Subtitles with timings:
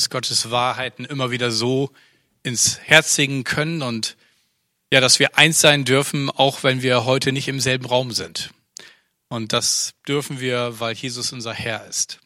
[0.00, 1.90] uns Gottes Wahrheiten immer wieder so
[2.42, 4.16] ins Herz singen können und
[4.90, 8.50] ja, dass wir eins sein dürfen, auch wenn wir heute nicht im selben Raum sind.
[9.28, 12.18] Und das dürfen wir, weil Jesus unser Herr ist.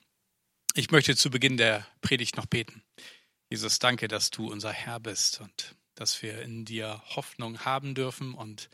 [0.74, 2.84] Ich möchte zu Beginn der Predigt noch beten.
[3.50, 8.34] Jesus, danke, dass du unser Herr bist und dass wir in dir Hoffnung haben dürfen
[8.34, 8.70] und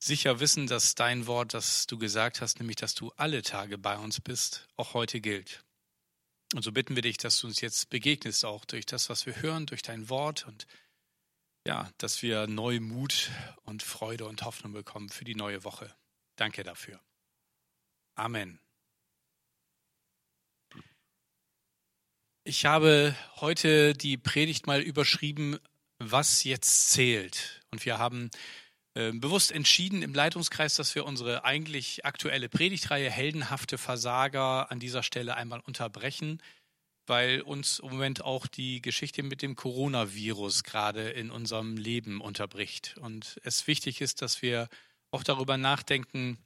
[0.00, 3.96] sicher wissen, dass dein Wort, das du gesagt hast, nämlich dass du alle Tage bei
[3.96, 5.62] uns bist, auch heute gilt.
[6.56, 9.42] Und so bitten wir dich, dass du uns jetzt begegnest, auch durch das, was wir
[9.42, 10.66] hören, durch dein Wort und
[11.66, 13.30] ja, dass wir neu Mut
[13.64, 15.94] und Freude und Hoffnung bekommen für die neue Woche.
[16.36, 16.98] Danke dafür.
[18.14, 18.58] Amen.
[22.44, 25.58] Ich habe heute die Predigt mal überschrieben,
[25.98, 27.60] was jetzt zählt.
[27.70, 28.30] Und wir haben
[28.96, 35.36] bewusst entschieden im Leitungskreis, dass wir unsere eigentlich aktuelle Predigtreihe Heldenhafte Versager an dieser Stelle
[35.36, 36.40] einmal unterbrechen,
[37.06, 42.96] weil uns im Moment auch die Geschichte mit dem Coronavirus gerade in unserem Leben unterbricht.
[42.98, 44.66] Und es wichtig ist, dass wir
[45.10, 46.38] auch darüber nachdenken,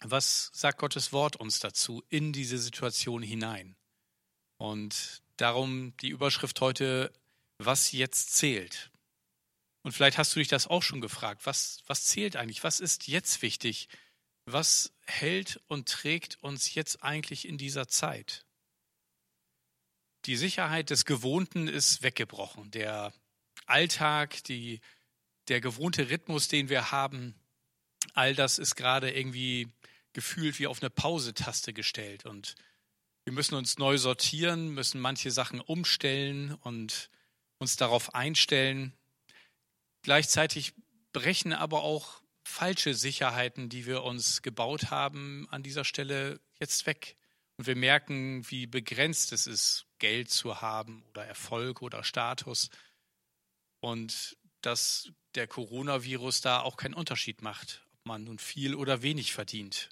[0.00, 3.76] was sagt Gottes Wort uns dazu in diese Situation hinein.
[4.56, 7.12] Und darum die Überschrift heute,
[7.58, 8.90] was jetzt zählt.
[9.84, 11.42] Und vielleicht hast du dich das auch schon gefragt.
[11.44, 12.64] Was, was zählt eigentlich?
[12.64, 13.88] Was ist jetzt wichtig?
[14.46, 18.46] Was hält und trägt uns jetzt eigentlich in dieser Zeit?
[20.24, 22.70] Die Sicherheit des Gewohnten ist weggebrochen.
[22.70, 23.12] Der
[23.66, 24.80] Alltag, die,
[25.48, 27.34] der gewohnte Rhythmus, den wir haben,
[28.14, 29.68] all das ist gerade irgendwie
[30.14, 32.24] gefühlt wie auf eine Pause-Taste gestellt.
[32.24, 32.54] Und
[33.24, 37.10] wir müssen uns neu sortieren, müssen manche Sachen umstellen und
[37.58, 38.94] uns darauf einstellen.
[40.04, 40.74] Gleichzeitig
[41.14, 47.16] brechen aber auch falsche Sicherheiten, die wir uns gebaut haben, an dieser Stelle jetzt weg.
[47.56, 52.68] Und wir merken, wie begrenzt es ist, Geld zu haben oder Erfolg oder Status.
[53.80, 59.32] Und dass der Coronavirus da auch keinen Unterschied macht, ob man nun viel oder wenig
[59.32, 59.88] verdient.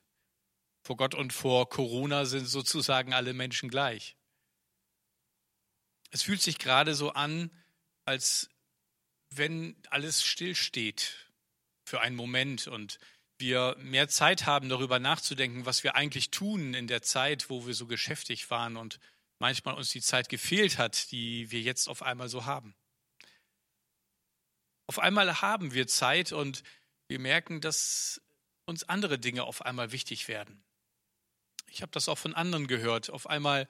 [0.83, 4.19] Vor Gott und vor Corona sind sozusagen alle Menschen gleich.
[6.11, 7.50] Es fühlt sich gerade so an,
[8.05, 8.50] als
[9.37, 11.31] wenn alles stillsteht
[11.84, 12.98] für einen Moment und
[13.38, 17.75] wir mehr Zeit haben, darüber nachzudenken, was wir eigentlich tun in der Zeit, wo wir
[17.75, 19.00] so geschäftig waren und
[19.38, 22.75] manchmal uns die Zeit gefehlt hat, die wir jetzt auf einmal so haben.
[24.87, 26.62] Auf einmal haben wir Zeit und
[27.09, 28.22] wir merken, dass
[28.64, 30.62] uns andere Dinge auf einmal wichtig werden.
[31.66, 33.10] Ich habe das auch von anderen gehört.
[33.10, 33.66] Auf einmal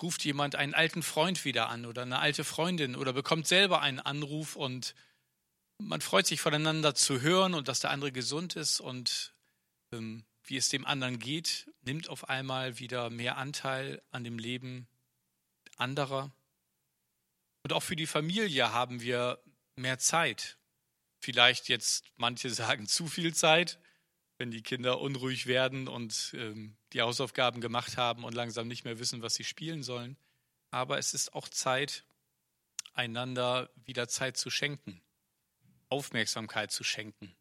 [0.00, 4.00] ruft jemand einen alten Freund wieder an oder eine alte Freundin oder bekommt selber einen
[4.00, 4.94] Anruf und
[5.78, 9.34] man freut sich voneinander zu hören und dass der andere gesund ist und
[9.92, 14.88] ähm, wie es dem anderen geht, nimmt auf einmal wieder mehr Anteil an dem Leben
[15.76, 16.32] anderer.
[17.62, 19.42] Und auch für die Familie haben wir
[19.76, 20.58] mehr Zeit.
[21.20, 23.78] Vielleicht jetzt manche sagen zu viel Zeit,
[24.40, 28.98] wenn die Kinder unruhig werden und ähm, die Hausaufgaben gemacht haben und langsam nicht mehr
[28.98, 30.16] wissen, was sie spielen sollen.
[30.70, 32.06] Aber es ist auch Zeit,
[32.94, 35.02] einander wieder Zeit zu schenken,
[35.90, 37.36] Aufmerksamkeit zu schenken,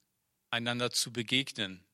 [0.49, 1.85] einander zu begegnen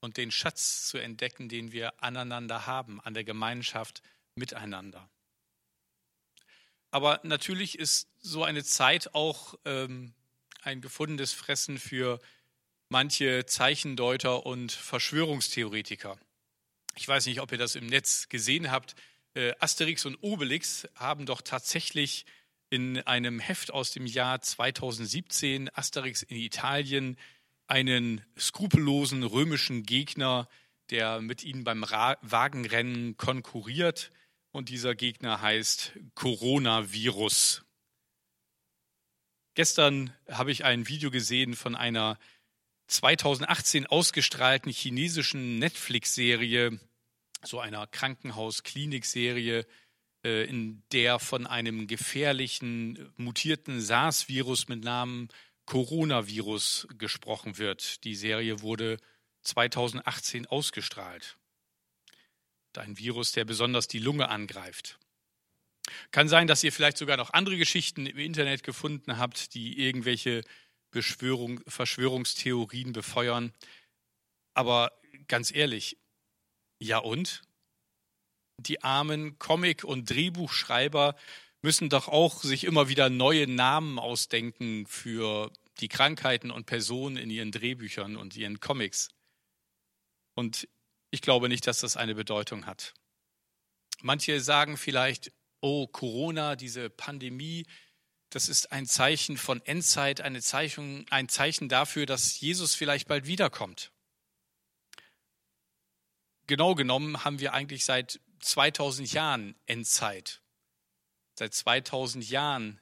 [0.00, 4.02] und den Schatz zu entdecken, den wir aneinander haben, an der Gemeinschaft
[4.34, 5.08] miteinander.
[6.90, 10.12] Aber natürlich ist so eine Zeit auch ähm,
[10.60, 12.20] ein gefundenes Fressen für
[12.92, 16.18] manche Zeichendeuter und Verschwörungstheoretiker.
[16.94, 18.94] Ich weiß nicht, ob ihr das im Netz gesehen habt.
[19.34, 22.26] Äh, Asterix und Obelix haben doch tatsächlich
[22.68, 27.16] in einem Heft aus dem Jahr 2017 Asterix in Italien
[27.66, 30.46] einen skrupellosen römischen Gegner,
[30.90, 34.12] der mit ihnen beim Wagenrennen konkurriert.
[34.50, 37.64] Und dieser Gegner heißt Coronavirus.
[39.54, 42.18] Gestern habe ich ein Video gesehen von einer
[42.92, 46.78] 2018 ausgestrahlten chinesischen Netflix-Serie,
[47.42, 49.66] so einer Krankenhaus-Klinik-Serie,
[50.24, 55.28] äh, in der von einem gefährlichen mutierten SARS-Virus mit Namen
[55.64, 58.04] Coronavirus gesprochen wird.
[58.04, 58.98] Die Serie wurde
[59.42, 61.38] 2018 ausgestrahlt.
[62.76, 64.98] Ein Virus, der besonders die Lunge angreift.
[66.10, 70.42] Kann sein, dass ihr vielleicht sogar noch andere Geschichten im Internet gefunden habt, die irgendwelche
[70.92, 73.52] Beschwörung, Verschwörungstheorien befeuern.
[74.54, 74.92] Aber
[75.26, 75.98] ganz ehrlich,
[76.78, 77.42] ja und?
[78.58, 81.16] Die armen Comic- und Drehbuchschreiber
[81.62, 87.30] müssen doch auch sich immer wieder neue Namen ausdenken für die Krankheiten und Personen in
[87.30, 89.08] ihren Drehbüchern und ihren Comics.
[90.34, 90.68] Und
[91.10, 92.94] ich glaube nicht, dass das eine Bedeutung hat.
[94.00, 97.66] Manche sagen vielleicht, oh, Corona, diese Pandemie,
[98.32, 103.26] das ist ein Zeichen von Endzeit, eine Zeichen, ein Zeichen dafür, dass Jesus vielleicht bald
[103.26, 103.92] wiederkommt.
[106.46, 110.40] Genau genommen haben wir eigentlich seit 2000 Jahren Endzeit.
[111.38, 112.80] Seit 2000 Jahren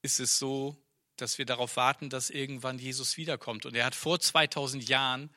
[0.00, 0.82] ist es so,
[1.16, 3.66] dass wir darauf warten, dass irgendwann Jesus wiederkommt.
[3.66, 5.34] Und er hat vor 2000 Jahren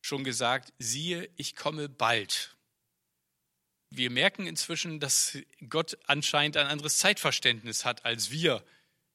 [0.00, 2.56] schon gesagt, siehe, ich komme bald.
[3.90, 5.36] Wir merken inzwischen, dass
[5.68, 8.64] Gott anscheinend ein anderes Zeitverständnis hat als wir.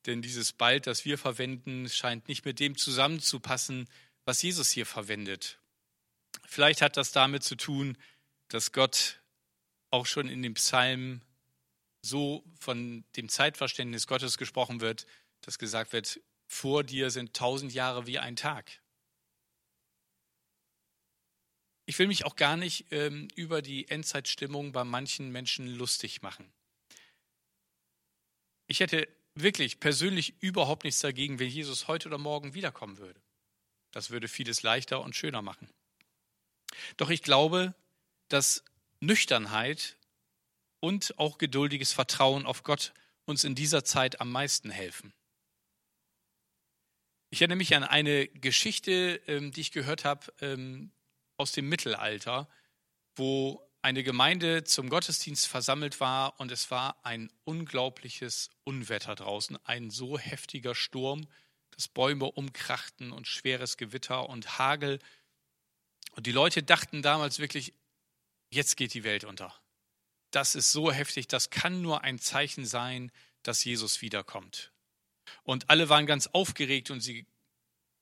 [0.06, 3.90] Denn dieses bald, das wir verwenden, scheint nicht mit dem zusammenzupassen,
[4.26, 5.60] was Jesus hier verwendet.
[6.46, 7.98] Vielleicht hat das damit zu tun,
[8.50, 9.22] dass Gott
[9.92, 11.22] auch schon in dem Psalm
[12.02, 15.08] so von dem Zeitverständnis Gottes gesprochen wird,
[15.42, 18.72] dass gesagt wird, vor dir sind tausend Jahre wie ein Tag.
[21.86, 26.52] Ich will mich auch gar nicht ähm, über die Endzeitstimmung bei manchen Menschen lustig machen.
[28.68, 33.22] Ich hätte wirklich persönlich überhaupt nichts dagegen, wenn Jesus heute oder morgen wiederkommen würde.
[33.92, 35.70] Das würde vieles leichter und schöner machen.
[36.98, 37.76] Doch ich glaube,
[38.30, 38.64] dass
[39.00, 39.98] Nüchternheit
[40.80, 42.94] und auch geduldiges Vertrauen auf Gott
[43.26, 45.14] uns in dieser Zeit am meisten helfen.
[47.30, 50.92] Ich erinnere mich an eine Geschichte, ähm, die ich gehört habe ähm,
[51.38, 52.50] aus dem Mittelalter,
[53.16, 59.92] wo eine Gemeinde zum Gottesdienst versammelt war und es war ein unglaubliches Unwetter draußen, ein
[59.92, 61.28] so heftiger Sturm,
[61.70, 65.00] dass Bäume umkrachten und schweres Gewitter und Hagel.
[66.12, 67.74] Und die Leute dachten damals wirklich,
[68.50, 69.54] jetzt geht die Welt unter.
[70.32, 73.12] Das ist so heftig, das kann nur ein Zeichen sein,
[73.44, 74.72] dass Jesus wiederkommt.
[75.44, 77.28] Und alle waren ganz aufgeregt und sie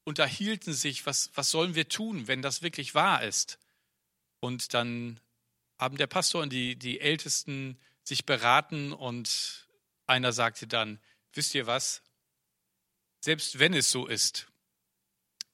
[0.06, 3.58] unterhielten sich, was, was sollen wir tun, wenn das wirklich wahr ist.
[4.40, 5.20] Und dann
[5.78, 9.68] haben der Pastor und die, die Ältesten sich beraten und
[10.06, 11.00] einer sagte dann,
[11.32, 12.02] wisst ihr was,
[13.22, 14.48] selbst wenn es so ist,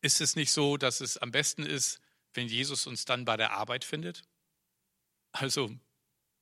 [0.01, 1.99] ist es nicht so, dass es am besten ist,
[2.33, 4.23] wenn Jesus uns dann bei der Arbeit findet?
[5.31, 5.71] Also,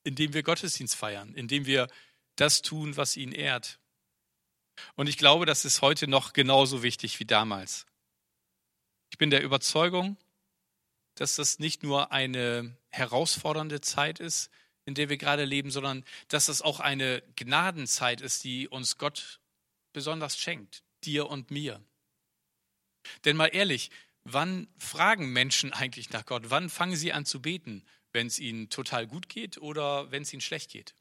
[0.04, 1.88] indem wir Gottesdienst feiern, indem wir
[2.36, 3.78] das tun, was ihn ehrt.
[4.94, 7.84] Und ich glaube, das ist heute noch genauso wichtig wie damals.
[9.10, 10.16] Ich bin der Überzeugung,
[11.14, 14.50] dass das nicht nur eine herausfordernde Zeit ist,
[14.84, 19.40] in der wir gerade leben, sondern dass das auch eine Gnadenzeit ist, die uns Gott
[19.92, 21.82] besonders schenkt, dir und mir.
[23.24, 23.90] Denn mal ehrlich,
[24.24, 26.44] wann fragen Menschen eigentlich nach Gott?
[26.48, 27.84] Wann fangen sie an zu beten?
[28.12, 30.94] Wenn es ihnen total gut geht oder wenn es ihnen schlecht geht?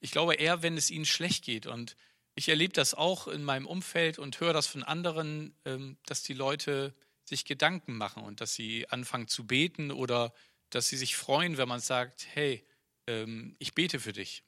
[0.00, 1.66] Ich glaube eher, wenn es ihnen schlecht geht.
[1.66, 1.96] Und
[2.34, 6.34] ich erlebe das auch in meinem Umfeld und höre das von anderen, ähm, dass die
[6.34, 6.94] Leute
[7.24, 10.34] sich Gedanken machen und dass sie anfangen zu beten oder
[10.70, 12.64] dass sie sich freuen, wenn man sagt, hey,
[13.06, 14.42] ähm, ich bete für dich.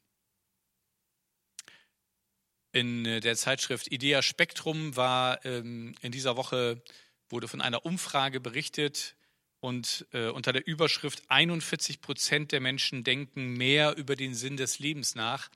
[2.73, 6.83] In äh, der Zeitschrift Idea Spektrum war ähm, in dieser Woche
[7.29, 9.17] wurde von einer Umfrage berichtet
[9.61, 14.79] und äh, unter der Überschrift 41 Prozent der Menschen denken mehr über den Sinn des
[14.79, 15.51] Lebens nach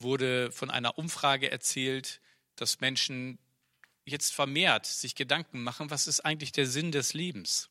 [0.00, 2.20] wurde von einer Umfrage erzählt,
[2.56, 3.38] dass Menschen
[4.04, 7.70] jetzt vermehrt sich Gedanken machen, was ist eigentlich der Sinn des Lebens?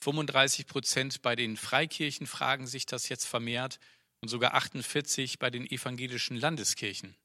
[0.00, 3.78] 35 Prozent bei den Freikirchen fragen sich das jetzt vermehrt
[4.20, 7.16] und sogar 48 bei den evangelischen Landeskirchen.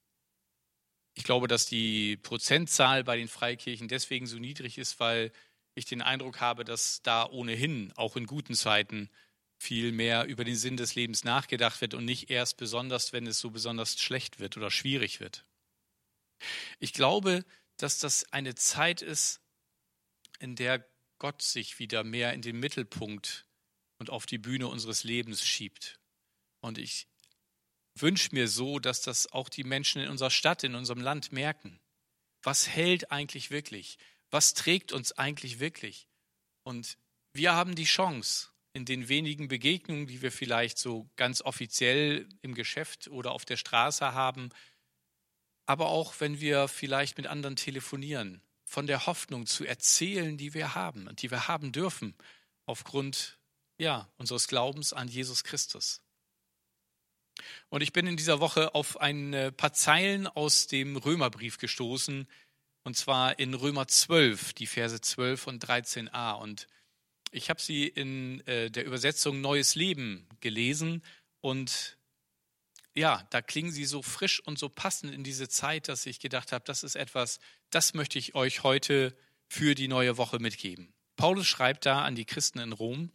[1.14, 5.30] Ich glaube, dass die Prozentzahl bei den Freikirchen deswegen so niedrig ist, weil
[5.74, 9.10] ich den Eindruck habe, dass da ohnehin auch in guten Zeiten
[9.62, 13.38] viel mehr über den Sinn des Lebens nachgedacht wird und nicht erst besonders, wenn es
[13.38, 15.46] so besonders schlecht wird oder schwierig wird.
[16.80, 17.44] Ich glaube,
[17.76, 19.40] dass das eine Zeit ist,
[20.40, 20.84] in der
[21.18, 23.46] Gott sich wieder mehr in den Mittelpunkt
[23.98, 26.00] und auf die Bühne unseres Lebens schiebt.
[26.60, 27.06] Und ich
[27.94, 31.78] wünsche mir so, dass das auch die Menschen in unserer Stadt, in unserem Land merken.
[32.42, 33.98] Was hält eigentlich wirklich?
[34.30, 36.08] Was trägt uns eigentlich wirklich?
[36.64, 36.98] Und
[37.32, 42.54] wir haben die Chance, in den wenigen Begegnungen, die wir vielleicht so ganz offiziell im
[42.54, 44.50] Geschäft oder auf der Straße haben,
[45.66, 50.74] aber auch wenn wir vielleicht mit anderen telefonieren, von der Hoffnung zu erzählen, die wir
[50.74, 52.14] haben und die wir haben dürfen
[52.64, 53.38] aufgrund
[53.78, 56.00] ja, unseres Glaubens an Jesus Christus.
[57.68, 62.28] Und ich bin in dieser Woche auf ein paar Zeilen aus dem Römerbrief gestoßen,
[62.84, 66.34] und zwar in Römer 12, die Verse 12 und 13a.
[66.34, 66.66] Und
[67.32, 71.02] ich habe sie in äh, der Übersetzung Neues Leben gelesen
[71.40, 71.98] und
[72.94, 76.52] ja, da klingen sie so frisch und so passend in diese Zeit, dass ich gedacht
[76.52, 79.16] habe, das ist etwas, das möchte ich euch heute
[79.48, 80.92] für die neue Woche mitgeben.
[81.16, 83.10] Paulus schreibt da an die Christen in Rom,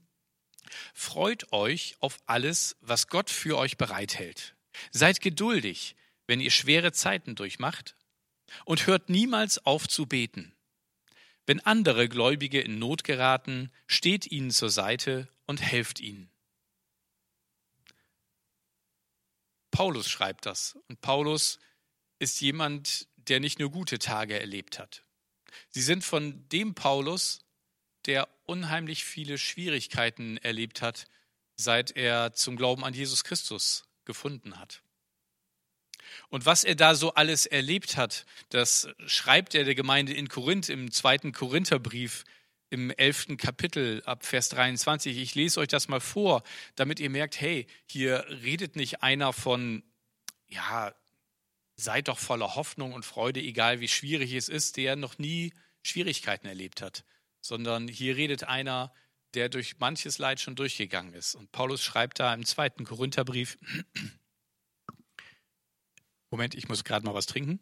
[0.93, 4.55] Freut euch auf alles, was Gott für euch bereithält.
[4.91, 5.95] Seid geduldig,
[6.25, 7.95] wenn ihr schwere Zeiten durchmacht,
[8.65, 10.53] und hört niemals auf zu beten.
[11.47, 16.29] Wenn andere Gläubige in Not geraten, steht ihnen zur Seite und helft ihnen.
[19.71, 20.77] Paulus schreibt das.
[20.89, 21.59] Und Paulus
[22.19, 25.03] ist jemand, der nicht nur gute Tage erlebt hat.
[25.69, 27.45] Sie sind von dem Paulus,
[28.05, 31.07] der unheimlich viele Schwierigkeiten erlebt hat,
[31.55, 34.81] seit er zum Glauben an Jesus Christus gefunden hat.
[36.29, 40.69] Und was er da so alles erlebt hat, das schreibt er der Gemeinde in Korinth
[40.69, 42.23] im zweiten Korintherbrief
[42.69, 45.17] im elften Kapitel ab Vers 23.
[45.17, 46.43] Ich lese euch das mal vor,
[46.75, 49.83] damit ihr merkt, hey, hier redet nicht einer von,
[50.47, 50.93] ja,
[51.75, 56.47] seid doch voller Hoffnung und Freude, egal wie schwierig es ist, der noch nie Schwierigkeiten
[56.47, 57.05] erlebt hat,
[57.39, 58.91] sondern hier redet einer,
[59.33, 61.35] der durch manches Leid schon durchgegangen ist.
[61.35, 63.57] Und Paulus schreibt da im zweiten Korintherbrief,
[66.29, 67.59] Moment, ich muss gerade mal was trinken.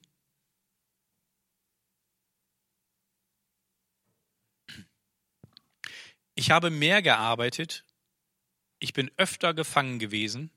[6.36, 7.86] Ich habe mehr gearbeitet,
[8.80, 10.52] ich bin öfter gefangen gewesen,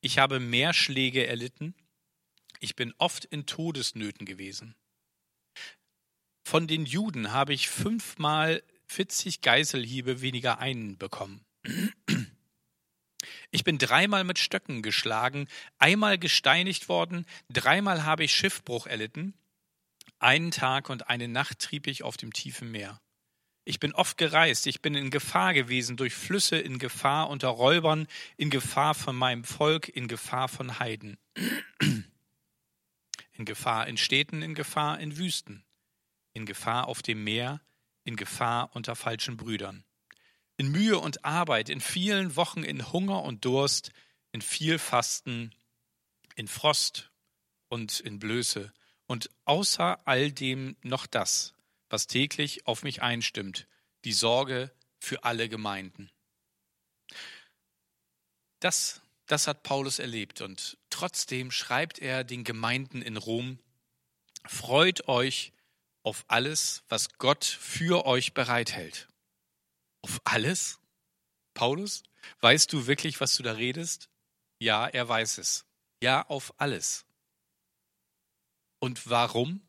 [0.00, 1.74] ich habe mehr Schläge erlitten,
[2.60, 4.76] ich bin oft in Todesnöten gewesen.
[6.46, 11.44] Von den Juden habe ich fünfmal 40 Geißelhiebe weniger einen bekommen.
[13.50, 15.48] Ich bin dreimal mit Stöcken geschlagen,
[15.78, 19.34] einmal gesteinigt worden, dreimal habe ich Schiffbruch erlitten,
[20.18, 23.00] einen Tag und eine Nacht trieb ich auf dem tiefen Meer.
[23.68, 28.06] Ich bin oft gereist, ich bin in Gefahr gewesen durch Flüsse, in Gefahr unter Räubern,
[28.36, 31.18] in Gefahr von meinem Volk, in Gefahr von Heiden.
[33.32, 35.64] In Gefahr in Städten, in Gefahr in Wüsten,
[36.32, 37.60] in Gefahr auf dem Meer,
[38.04, 39.84] in Gefahr unter falschen Brüdern.
[40.56, 43.92] In Mühe und Arbeit, in vielen Wochen in Hunger und Durst,
[44.32, 45.54] in viel Fasten,
[46.34, 47.10] in Frost
[47.68, 48.72] und in Blöße
[49.06, 51.54] und außer all dem noch das,
[51.88, 53.66] was täglich auf mich einstimmt,
[54.04, 56.10] die Sorge für alle Gemeinden.
[58.60, 63.58] Das, das hat Paulus erlebt und trotzdem schreibt er den Gemeinden in Rom,
[64.46, 65.52] freut euch
[66.02, 69.08] auf alles, was Gott für euch bereithält.
[70.06, 70.78] Auf alles?
[71.52, 72.04] Paulus,
[72.38, 74.08] weißt du wirklich, was du da redest?
[74.60, 75.66] Ja, er weiß es.
[76.00, 77.06] Ja, auf alles.
[78.78, 79.66] Und warum?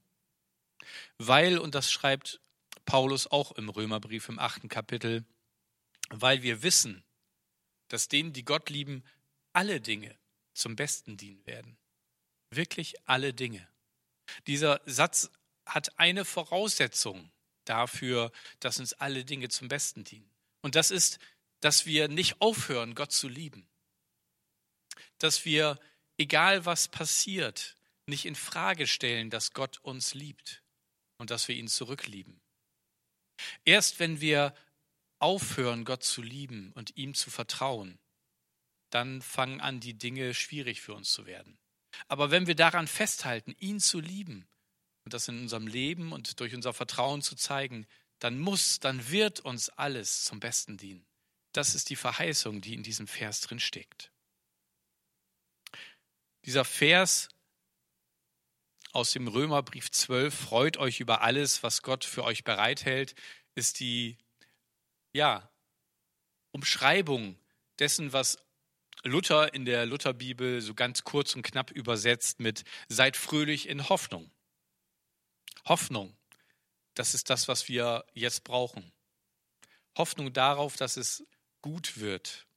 [1.18, 2.40] Weil, und das schreibt
[2.86, 5.26] Paulus auch im Römerbrief im achten Kapitel,
[6.10, 7.04] weil wir wissen,
[7.88, 9.04] dass denen, die Gott lieben,
[9.54, 10.20] alle Dinge
[10.54, 11.80] zum Besten dienen werden.
[12.52, 13.68] Wirklich alle Dinge.
[14.46, 15.32] Dieser Satz
[15.66, 17.32] hat eine Voraussetzung
[17.70, 20.30] dafür, dass uns alle Dinge zum Besten dienen.
[20.62, 21.20] Und das ist,
[21.60, 23.68] dass wir nicht aufhören, Gott zu lieben.
[25.18, 25.80] Dass wir,
[26.18, 30.64] egal was passiert, nicht in Frage stellen, dass Gott uns liebt
[31.18, 32.40] und dass wir ihn zurücklieben.
[33.66, 34.56] Erst wenn wir
[35.20, 38.00] aufhören, Gott zu lieben und ihm zu vertrauen,
[38.90, 41.58] dann fangen an, die Dinge schwierig für uns zu werden.
[42.08, 44.48] Aber wenn wir daran festhalten, ihn zu lieben
[45.08, 47.88] und das in unserem Leben und durch unser Vertrauen zu zeigen,
[48.20, 51.06] dann muss, dann wird uns alles zum Besten dienen.
[51.54, 54.12] Das ist die Verheißung, die in diesem Vers drin steckt.
[56.44, 57.30] Dieser Vers
[58.92, 63.16] aus dem Römerbrief 12, freut euch über alles, was Gott für euch bereithält,
[63.56, 64.18] ist die,
[65.14, 65.50] ja,
[66.52, 67.40] Umschreibung
[67.80, 68.40] dessen, was
[69.06, 74.30] Luther in der Lutherbibel so ganz kurz und knapp übersetzt mit seid fröhlich in Hoffnung.
[75.68, 76.16] Hoffnung,
[76.94, 78.92] das ist das, was wir jetzt brauchen.
[79.98, 81.26] Hoffnung darauf, dass es
[81.62, 82.48] gut wird.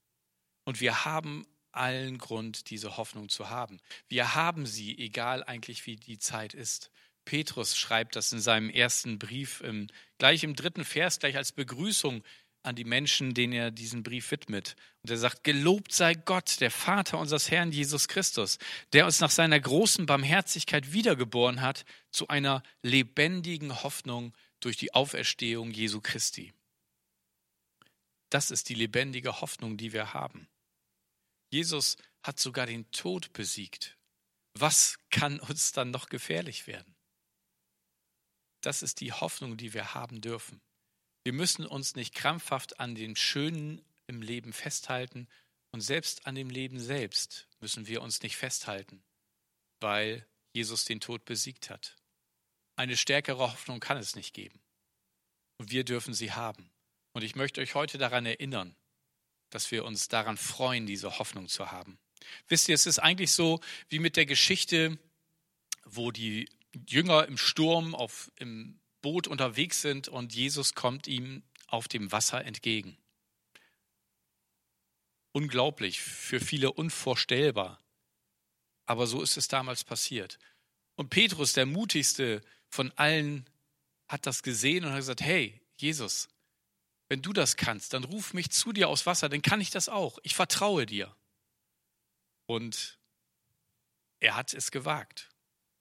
[0.64, 3.80] Und wir haben allen Grund, diese Hoffnung zu haben.
[4.08, 6.90] Wir haben sie, egal eigentlich wie die Zeit ist.
[7.24, 9.62] Petrus schreibt das in seinem ersten Brief,
[10.18, 12.24] gleich im dritten Vers, gleich als Begrüßung
[12.62, 14.76] an die Menschen, denen er diesen Brief widmet.
[15.02, 18.58] Und er sagt, gelobt sei Gott, der Vater unseres Herrn Jesus Christus,
[18.92, 25.70] der uns nach seiner großen Barmherzigkeit wiedergeboren hat zu einer lebendigen Hoffnung durch die Auferstehung
[25.70, 26.52] Jesu Christi.
[28.28, 30.48] Das ist die lebendige Hoffnung, die wir haben.
[31.50, 33.96] Jesus hat sogar den Tod besiegt.
[34.54, 36.94] Was kann uns dann noch gefährlich werden?
[38.60, 40.60] Das ist die Hoffnung, die wir haben dürfen.
[41.22, 45.28] Wir müssen uns nicht krampfhaft an den Schönen im Leben festhalten
[45.70, 49.02] und selbst an dem Leben selbst müssen wir uns nicht festhalten,
[49.80, 51.96] weil Jesus den Tod besiegt hat.
[52.76, 54.58] Eine stärkere Hoffnung kann es nicht geben.
[55.58, 56.70] Und wir dürfen sie haben.
[57.12, 58.74] Und ich möchte euch heute daran erinnern,
[59.50, 61.98] dass wir uns daran freuen, diese Hoffnung zu haben.
[62.48, 64.98] Wisst ihr, es ist eigentlich so wie mit der Geschichte,
[65.84, 66.48] wo die
[66.88, 72.44] Jünger im Sturm auf, im Boot unterwegs sind und Jesus kommt ihm auf dem Wasser
[72.44, 72.96] entgegen.
[75.32, 77.80] Unglaublich, für viele unvorstellbar.
[78.86, 80.38] Aber so ist es damals passiert.
[80.96, 83.48] Und Petrus, der mutigste von allen,
[84.08, 86.28] hat das gesehen und hat gesagt, hey, Jesus,
[87.08, 89.88] wenn du das kannst, dann ruf mich zu dir aus Wasser, dann kann ich das
[89.88, 90.18] auch.
[90.24, 91.14] Ich vertraue dir.
[92.46, 92.98] Und
[94.18, 95.29] er hat es gewagt.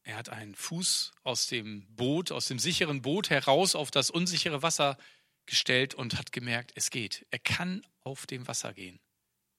[0.10, 4.64] Er hat einen Fuß aus dem Boot, aus dem sicheren Boot heraus auf das unsichere
[4.64, 4.98] Wasser
[5.46, 7.28] gestellt und hat gemerkt, es geht.
[7.30, 9.00] Er kann auf dem Wasser gehen.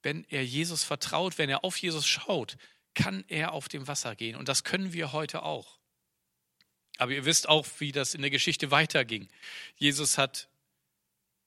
[0.02, 2.56] Wenn er Jesus vertraut, wenn er auf Jesus schaut,
[2.94, 4.34] kann er auf dem Wasser gehen.
[4.34, 5.78] Und das können wir heute auch.
[6.98, 9.28] Aber ihr wisst auch, wie das in der Geschichte weiterging.
[9.76, 10.48] Jesus hat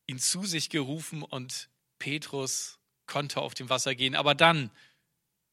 [0.05, 1.69] ihn zu sich gerufen und
[1.99, 4.15] Petrus konnte auf dem Wasser gehen.
[4.15, 4.71] Aber dann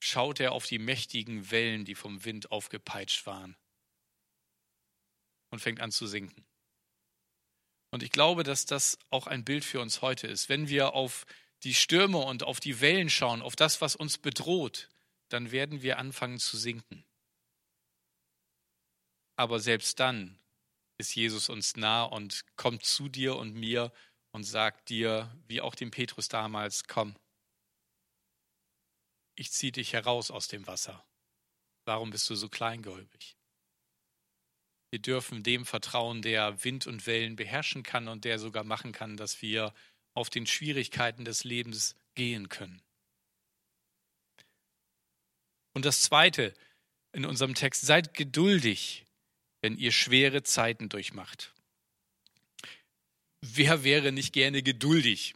[0.01, 3.57] schaut er auf die mächtigen Wellen, die vom Wind aufgepeitscht waren
[5.51, 6.45] und fängt an zu sinken.
[7.93, 10.49] Und ich glaube, dass das auch ein Bild für uns heute ist.
[10.49, 11.27] Wenn wir auf
[11.65, 14.89] die Stürme und auf die Wellen schauen, auf das, was uns bedroht,
[15.29, 17.05] dann werden wir anfangen zu sinken.
[19.37, 20.39] Aber selbst dann
[20.99, 23.93] ist Jesus uns nah und kommt zu dir und mir
[24.33, 27.17] und sagt dir, wie auch dem Petrus damals, komm,
[29.35, 31.05] ich ziehe dich heraus aus dem Wasser.
[31.85, 33.37] Warum bist du so kleingläubig?
[34.91, 39.17] Wir dürfen dem vertrauen, der Wind und Wellen beherrschen kann und der sogar machen kann,
[39.17, 39.73] dass wir
[40.15, 42.83] auf den Schwierigkeiten des Lebens gehen können.
[45.73, 46.53] Und das Zweite
[47.13, 49.07] in unserem Text, seid geduldig,
[49.61, 51.53] wenn ihr schwere Zeiten durchmacht.
[53.41, 55.35] Wer wäre nicht gerne geduldig?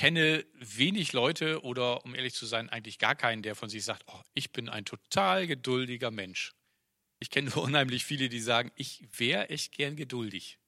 [0.00, 4.04] Kenne wenig Leute oder um ehrlich zu sein, eigentlich gar keinen, der von sich sagt,
[4.06, 6.54] oh, ich bin ein total geduldiger Mensch.
[7.18, 10.58] Ich kenne nur unheimlich viele, die sagen, ich wäre echt gern geduldig.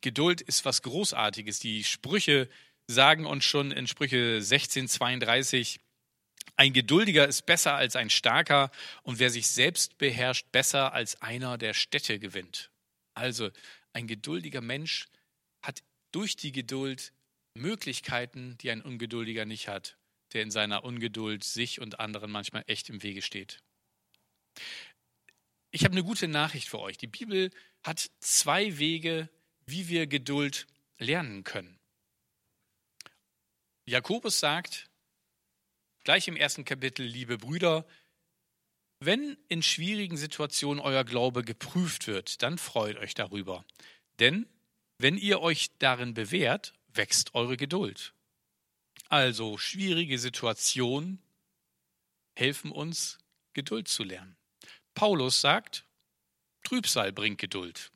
[0.00, 1.58] Geduld ist was Großartiges.
[1.58, 2.48] Die Sprüche
[2.86, 5.80] sagen uns schon in Sprüche 1632,
[6.56, 8.70] ein Geduldiger ist besser als ein Starker
[9.02, 12.70] und wer sich selbst beherrscht, besser als einer, der Städte gewinnt.
[13.12, 13.50] Also
[13.92, 15.04] ein geduldiger Mensch
[15.60, 15.82] hat
[16.14, 17.12] durch die Geduld
[17.54, 19.96] Möglichkeiten, die ein Ungeduldiger nicht hat,
[20.32, 23.62] der in seiner Ungeduld sich und anderen manchmal echt im Wege steht.
[25.70, 26.98] Ich habe eine gute Nachricht für euch.
[26.98, 27.50] Die Bibel
[27.82, 29.28] hat zwei Wege,
[29.66, 30.66] wie wir Geduld
[30.98, 31.78] lernen können.
[33.86, 34.88] Jakobus sagt,
[36.04, 37.86] gleich im ersten Kapitel, liebe Brüder,
[39.00, 43.64] wenn in schwierigen Situationen euer Glaube geprüft wird, dann freut euch darüber.
[44.20, 44.46] Denn
[45.04, 48.14] wenn ihr euch darin bewährt, wächst eure Geduld.
[49.10, 51.20] Also schwierige Situationen
[52.34, 53.18] helfen uns,
[53.52, 54.34] Geduld zu lernen.
[54.94, 55.84] Paulus sagt,
[56.62, 57.92] Trübsal bringt Geduld.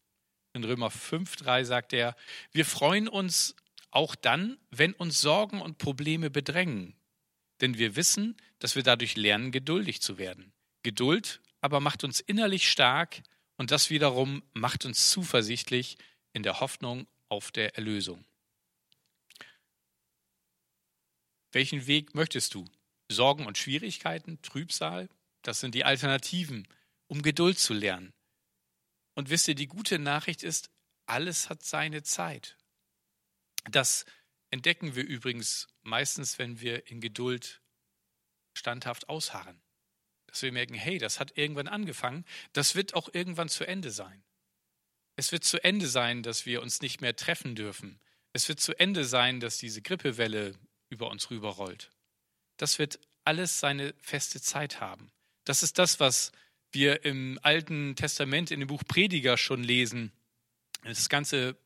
[0.53, 2.15] In Römer 5.3 sagt er,
[2.53, 3.57] wir freuen uns
[3.91, 6.95] auch dann, wenn uns Sorgen und Probleme bedrängen,
[7.63, 10.53] denn wir wissen, dass wir dadurch lernen, geduldig zu werden.
[10.83, 13.23] Geduld aber macht uns innerlich stark
[13.57, 15.97] und das wiederum macht uns zuversichtlich,
[16.33, 18.25] in der Hoffnung auf der Erlösung.
[21.53, 22.65] Welchen Weg möchtest du?
[23.11, 25.09] Sorgen und Schwierigkeiten, Trübsal?
[25.43, 26.69] Das sind die Alternativen,
[27.07, 28.13] um Geduld zu lernen.
[29.15, 30.71] Und wisst ihr, die gute Nachricht ist,
[31.07, 32.57] alles hat seine Zeit.
[33.71, 34.05] Das
[34.51, 37.63] entdecken wir übrigens meistens, wenn wir in Geduld
[38.55, 39.61] standhaft ausharren.
[40.27, 44.23] Dass wir merken, hey, das hat irgendwann angefangen, das wird auch irgendwann zu Ende sein.
[45.19, 47.99] Es wird zu Ende sein, dass wir uns nicht mehr treffen dürfen.
[48.33, 50.55] Es wird zu Ende sein, dass diese Grippewelle
[50.91, 51.91] über uns rüberrollt.
[52.57, 55.11] Das wird alles seine feste Zeit haben.
[55.43, 56.31] Das ist das, was
[56.71, 60.13] wir im Alten Testament in dem Buch Prediger schon lesen.
[60.85, 61.57] Das ganze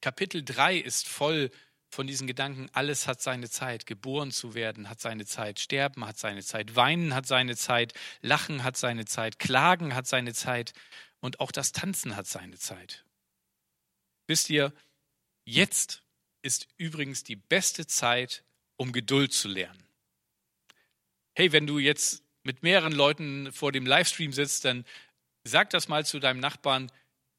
[0.00, 1.52] Kapitel 3 ist voll
[1.90, 3.86] von diesen Gedanken, alles hat seine Zeit.
[3.86, 8.64] Geboren zu werden hat seine Zeit, sterben hat seine Zeit, weinen hat seine Zeit, lachen
[8.64, 10.72] hat seine Zeit, klagen hat seine Zeit.
[11.20, 13.04] Und auch das Tanzen hat seine Zeit.
[14.26, 14.72] Wisst ihr,
[15.44, 16.02] jetzt
[16.42, 18.44] ist übrigens die beste Zeit,
[18.76, 19.82] um Geduld zu lernen.
[21.34, 24.84] Hey, wenn du jetzt mit mehreren Leuten vor dem Livestream sitzt, dann
[25.44, 26.90] sag das mal zu deinem Nachbarn,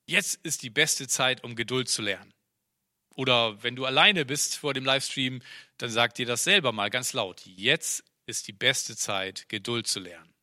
[0.06, 2.34] jetzt ist die beste Zeit, um Geduld zu lernen.
[3.15, 5.42] Oder wenn du alleine bist vor dem Livestream,
[5.78, 7.46] dann sag dir das selber mal ganz laut.
[7.46, 10.34] Jetzt ist die beste Zeit, Geduld zu lernen.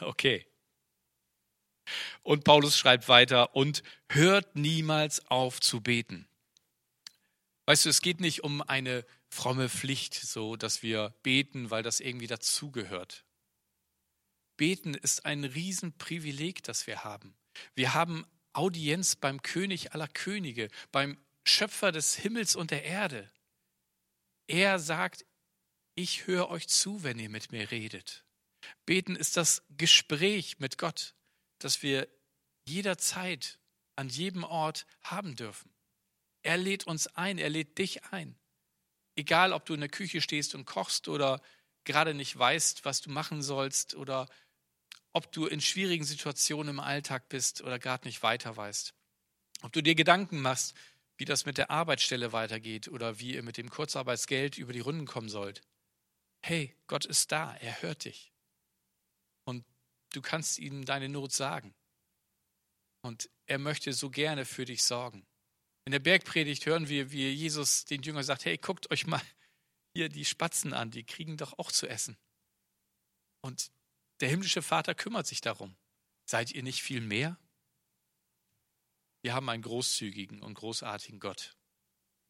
[0.00, 0.46] Okay.
[2.22, 6.28] Und Paulus schreibt weiter, und hört niemals auf zu beten.
[7.66, 12.00] Weißt du, es geht nicht um eine fromme Pflicht, so dass wir beten, weil das
[12.00, 13.24] irgendwie dazugehört.
[14.56, 17.34] Beten ist ein Riesenprivileg, das wir haben.
[17.74, 23.30] Wir haben Audienz beim König aller Könige, beim Schöpfer des Himmels und der Erde.
[24.46, 25.24] Er sagt,
[25.94, 28.24] ich höre euch zu, wenn ihr mit mir redet.
[28.86, 31.14] Beten ist das Gespräch mit Gott,
[31.64, 32.08] das wir
[32.66, 33.58] jederzeit
[33.96, 35.72] an jedem Ort haben dürfen.
[36.42, 38.38] Er lädt uns ein, er lädt dich ein.
[39.14, 41.40] Egal, ob du in der Küche stehst und kochst oder
[41.84, 44.28] gerade nicht weißt, was du machen sollst oder
[45.12, 48.94] ob du in schwierigen Situationen im Alltag bist oder gerade nicht weiter weißt.
[49.62, 50.74] Ob du dir Gedanken machst,
[51.18, 55.06] wie das mit der Arbeitsstelle weitergeht oder wie ihr mit dem Kurzarbeitsgeld über die Runden
[55.06, 55.62] kommen sollt.
[56.40, 58.31] Hey, Gott ist da, er hört dich.
[60.12, 61.74] Du kannst ihm deine Not sagen.
[63.02, 65.26] Und er möchte so gerne für dich sorgen.
[65.84, 69.22] In der Bergpredigt hören wir, wie Jesus den Jüngern sagt, hey, guckt euch mal
[69.94, 72.16] hier die Spatzen an, die kriegen doch auch zu essen.
[73.44, 73.72] Und
[74.20, 75.76] der himmlische Vater kümmert sich darum.
[76.24, 77.38] Seid ihr nicht viel mehr?
[79.22, 81.56] Wir haben einen großzügigen und großartigen Gott.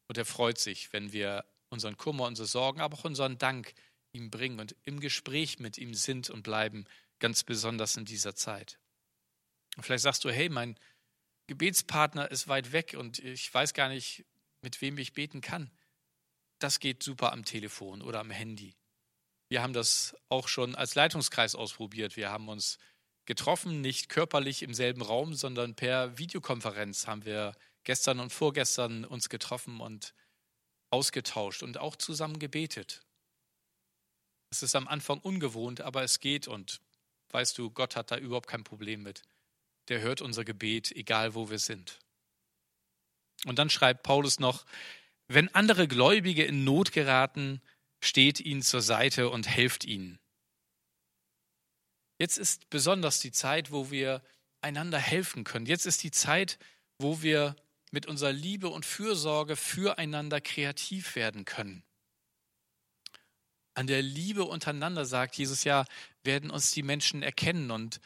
[0.09, 3.73] Und er freut sich, wenn wir unseren Kummer, unsere Sorgen, aber auch unseren Dank
[4.13, 6.85] ihm bringen und im Gespräch mit ihm sind und bleiben,
[7.23, 8.77] ganz besonders in dieser Zeit.
[9.77, 10.77] Und vielleicht sagst du, hey, mein
[11.47, 14.25] Gebetspartner ist weit weg und ich weiß gar nicht,
[14.61, 15.71] mit wem ich beten kann.
[16.59, 18.75] Das geht super am Telefon oder am Handy.
[19.47, 22.17] Wir haben das auch schon als Leitungskreis ausprobiert.
[22.17, 22.77] Wir haben uns
[23.23, 27.55] getroffen, nicht körperlich im selben Raum, sondern per Videokonferenz haben wir
[27.85, 30.13] gestern und vorgestern uns getroffen und
[30.89, 33.01] ausgetauscht und auch zusammen gebetet.
[34.49, 36.81] Es ist am Anfang ungewohnt, aber es geht und
[37.33, 39.23] weißt du, Gott hat da überhaupt kein Problem mit
[39.89, 41.99] der hört unser Gebet, egal wo wir sind.
[43.45, 44.65] Und dann schreibt Paulus noch,
[45.27, 47.61] wenn andere Gläubige in Not geraten,
[48.01, 50.19] steht ihnen zur Seite und helft ihnen.
[52.19, 54.21] Jetzt ist besonders die Zeit, wo wir
[54.61, 55.65] einander helfen können.
[55.65, 56.59] Jetzt ist die Zeit,
[56.97, 57.55] wo wir
[57.91, 61.83] mit unserer Liebe und Fürsorge füreinander kreativ werden können.
[63.75, 65.85] An der Liebe untereinander, sagt Jesus ja,
[66.23, 67.99] werden uns die Menschen erkennen und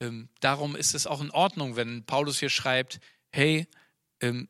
[0.00, 3.66] ähm, darum ist es auch in Ordnung, wenn Paulus hier schreibt, hey,
[4.20, 4.48] ähm,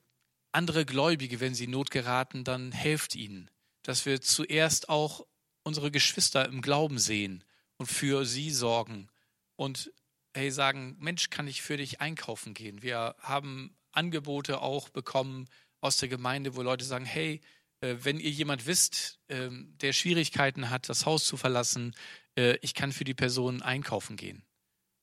[0.52, 3.50] andere Gläubige, wenn sie in Not geraten, dann helft ihnen.
[3.82, 5.26] Dass wir zuerst auch
[5.62, 7.44] unsere Geschwister im Glauben sehen
[7.76, 9.08] und für sie sorgen
[9.56, 9.92] und
[10.34, 12.82] hey sagen, Mensch, kann ich für dich einkaufen gehen?
[12.82, 15.48] Wir haben Angebote auch bekommen
[15.80, 17.40] aus der Gemeinde, wo Leute sagen, hey,
[17.80, 21.94] wenn ihr jemand wisst, ähm, der Schwierigkeiten hat, das Haus zu verlassen,
[22.36, 24.42] äh, ich kann für die Person einkaufen gehen.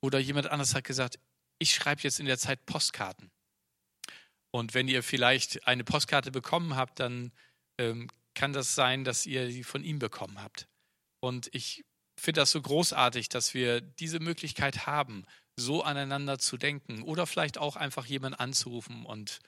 [0.02, 1.20] Oder jemand anderes hat gesagt,
[1.60, 3.32] ich schreibe jetzt in der Zeit Postkarten.
[4.52, 7.32] Und wenn ihr vielleicht eine Postkarte bekommen habt, dann
[7.80, 10.68] ähm, kann das sein, dass ihr sie von ihm bekommen habt.
[11.20, 11.84] Und ich
[12.20, 17.58] finde das so großartig, dass wir diese Möglichkeit haben, so aneinander zu denken oder vielleicht
[17.58, 19.40] auch einfach jemanden anzurufen und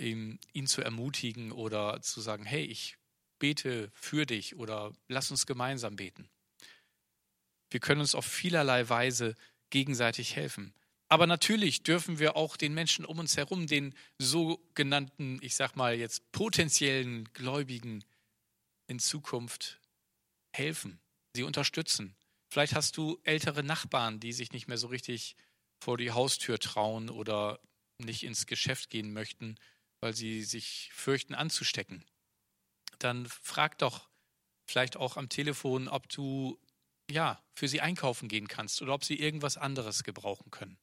[0.00, 2.96] ihn, ihn zu ermutigen oder zu sagen, hey, ich
[3.38, 6.28] bete für dich oder lass uns gemeinsam beten.
[7.70, 9.34] Wir können uns auf vielerlei Weise
[9.70, 10.74] gegenseitig helfen.
[11.08, 15.96] Aber natürlich dürfen wir auch den Menschen um uns herum, den sogenannten, ich sag mal
[15.96, 18.04] jetzt potenziellen Gläubigen
[18.86, 19.80] in Zukunft
[20.52, 21.00] helfen,
[21.34, 22.14] sie unterstützen.
[22.48, 25.36] Vielleicht hast du ältere Nachbarn, die sich nicht mehr so richtig
[25.80, 27.60] vor die Haustür trauen oder
[27.98, 29.56] nicht ins Geschäft gehen möchten,
[30.00, 32.04] weil sie sich fürchten anzustecken.
[32.98, 34.08] Dann frag doch
[34.66, 36.58] vielleicht auch am Telefon, ob du
[37.10, 40.78] ja, für sie einkaufen gehen kannst oder ob sie irgendwas anderes gebrauchen können.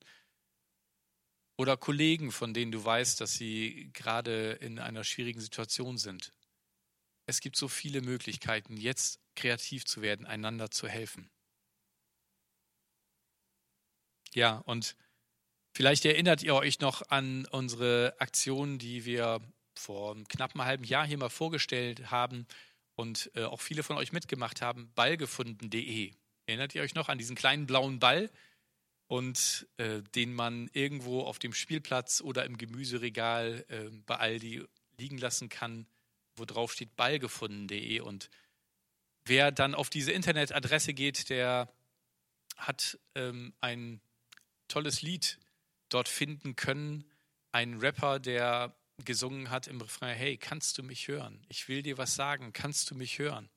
[1.58, 6.34] Oder Kollegen, von denen du weißt, dass sie gerade in einer schwierigen Situation sind.
[7.25, 11.30] Es gibt so viele Möglichkeiten, jetzt kreativ zu werden, einander zu helfen.
[14.34, 14.95] Ja, und
[15.77, 19.39] vielleicht erinnert ihr euch noch an unsere Aktion, die wir
[19.75, 22.47] vor einem knappen halben Jahr hier mal vorgestellt haben,
[22.97, 26.11] und äh, auch viele von euch mitgemacht haben, ballgefunden.de.
[26.47, 28.29] Erinnert ihr euch noch an diesen kleinen blauen Ball?
[29.05, 34.65] Und äh, den man irgendwo auf dem Spielplatz oder im Gemüseregal äh, bei Aldi
[34.97, 35.85] liegen lassen kann,
[36.35, 37.99] wo drauf steht ballgefunden.de.
[38.01, 38.29] Und
[39.25, 41.71] wer dann auf diese Internetadresse geht, der
[42.57, 44.01] hat ähm, ein
[44.67, 45.39] tolles Lied
[45.89, 47.04] dort finden können.
[47.52, 51.45] Ein Rapper, der gesungen hat im Refrain, hey, kannst du mich hören?
[51.50, 53.50] Ich will dir was sagen, kannst du mich hören?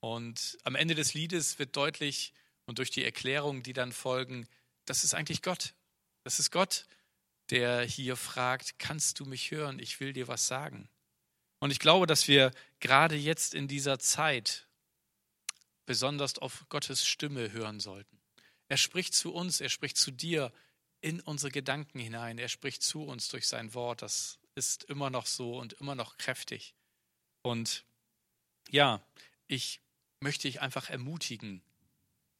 [0.00, 2.32] Und am Ende des Liedes wird deutlich
[2.66, 4.48] und durch die Erklärungen, die dann folgen,
[4.86, 5.74] das ist eigentlich Gott.
[6.24, 6.86] Das ist Gott,
[7.50, 9.78] der hier fragt, kannst du mich hören?
[9.78, 10.88] Ich will dir was sagen.
[11.58, 14.66] Und ich glaube, dass wir gerade jetzt in dieser Zeit
[15.84, 18.20] besonders auf Gottes Stimme hören sollten.
[18.68, 20.52] Er spricht zu uns, er spricht zu dir
[21.00, 24.02] in unsere Gedanken hinein, er spricht zu uns durch sein Wort.
[24.02, 26.74] Das ist immer noch so und immer noch kräftig.
[27.42, 27.84] Und
[28.68, 29.02] ja,
[29.46, 29.80] ich
[30.20, 31.62] möchte dich einfach ermutigen,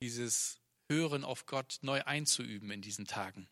[0.03, 3.49] dieses Hören auf Gott neu einzuüben in diesen Tagen.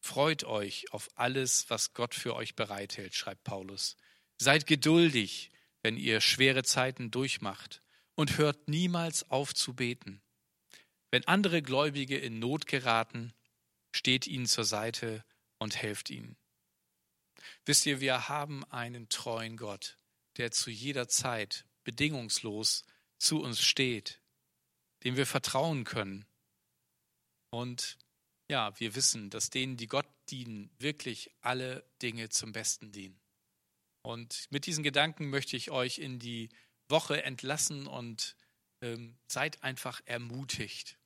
[0.00, 3.96] Freut euch auf alles, was Gott für euch bereithält, schreibt Paulus.
[4.38, 5.50] Seid geduldig,
[5.82, 7.82] wenn ihr schwere Zeiten durchmacht
[8.14, 10.22] und hört niemals auf zu beten.
[11.10, 13.32] Wenn andere Gläubige in Not geraten,
[13.92, 15.24] steht ihnen zur Seite
[15.58, 16.36] und helft ihnen.
[17.64, 19.98] Wisst ihr, wir haben einen treuen Gott,
[20.36, 22.84] der zu jeder Zeit bedingungslos
[23.18, 24.20] zu uns steht,
[25.04, 26.26] dem wir vertrauen können.
[27.50, 27.98] Und
[28.48, 33.20] ja, wir wissen, dass denen, die Gott dienen, wirklich alle Dinge zum Besten dienen.
[34.02, 36.48] Und mit diesen Gedanken möchte ich euch in die
[36.88, 38.36] Woche entlassen und
[38.82, 40.98] ähm, seid einfach ermutigt,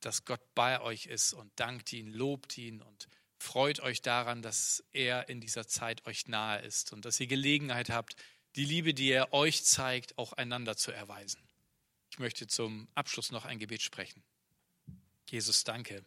[0.00, 3.08] dass Gott bei euch ist und dankt ihn, lobt ihn und
[3.38, 7.90] freut euch daran, dass er in dieser Zeit euch nahe ist und dass ihr Gelegenheit
[7.90, 8.16] habt,
[8.56, 11.42] die Liebe, die er euch zeigt, auch einander zu erweisen.
[12.10, 14.22] Ich möchte zum Abschluss noch ein Gebet sprechen.
[15.30, 16.04] Jesus, danke.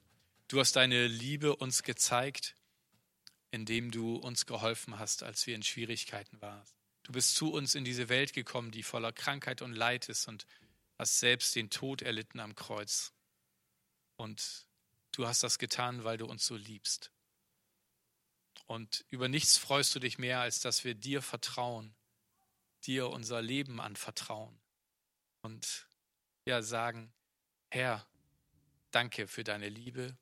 [0.47, 2.55] Du hast deine Liebe uns gezeigt,
[3.51, 6.65] indem du uns geholfen hast, als wir in Schwierigkeiten waren.
[7.03, 10.45] Du bist zu uns in diese Welt gekommen, die voller Krankheit und Leid ist und
[10.97, 13.13] hast selbst den Tod erlitten am Kreuz.
[14.21, 14.67] Und
[15.11, 17.11] du hast das getan, weil du uns so liebst.
[18.67, 21.95] Und über nichts freust du dich mehr, als dass wir dir vertrauen,
[22.83, 24.59] dir unser Leben anvertrauen
[25.41, 25.87] und
[26.45, 27.11] ja sagen,
[27.69, 28.07] Herr,
[28.91, 30.17] danke für deine Liebe,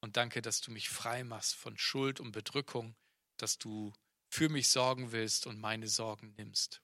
[0.00, 2.94] und danke, dass du mich frei machst von Schuld und Bedrückung,
[3.38, 3.92] dass du
[4.28, 6.80] für mich sorgen willst und meine Sorgen nimmst.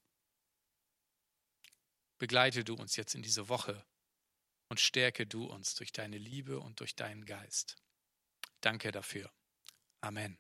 [2.18, 3.86] Begleite du uns jetzt in diese Woche
[4.72, 7.76] und stärke du uns durch deine Liebe und durch deinen Geist.
[8.62, 9.30] Danke dafür.
[10.00, 10.38] Amen.